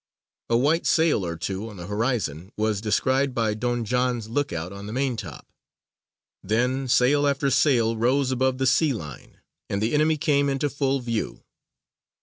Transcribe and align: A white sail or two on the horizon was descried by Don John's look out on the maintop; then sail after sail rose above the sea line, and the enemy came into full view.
A 0.49 0.57
white 0.57 0.87
sail 0.87 1.23
or 1.23 1.37
two 1.37 1.69
on 1.69 1.77
the 1.77 1.85
horizon 1.85 2.51
was 2.57 2.81
descried 2.81 3.35
by 3.35 3.53
Don 3.53 3.85
John's 3.85 4.27
look 4.27 4.51
out 4.51 4.73
on 4.73 4.87
the 4.87 4.93
maintop; 4.93 5.45
then 6.41 6.87
sail 6.87 7.27
after 7.27 7.51
sail 7.51 7.95
rose 7.95 8.31
above 8.31 8.57
the 8.57 8.65
sea 8.65 8.93
line, 8.93 9.41
and 9.69 9.79
the 9.79 9.93
enemy 9.93 10.17
came 10.17 10.49
into 10.49 10.71
full 10.71 11.01
view. 11.01 11.43